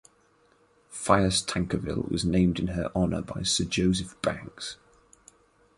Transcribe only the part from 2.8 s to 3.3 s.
honour